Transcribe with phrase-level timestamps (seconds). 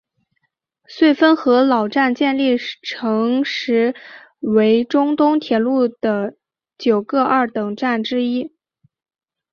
[0.87, 3.93] 绥芬河老站建立成时
[4.39, 6.35] 为中东铁路的
[6.75, 8.51] 九个二等站之一。